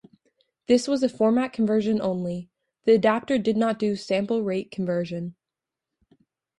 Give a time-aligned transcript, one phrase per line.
[0.65, 2.49] This was a format conversion only,
[2.85, 5.35] the adapter did not do sample rate conversion.